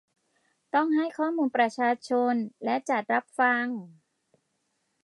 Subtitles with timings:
[0.75, 3.65] ต้องให้ข้อมูลประชาชนและจัดรับฟัง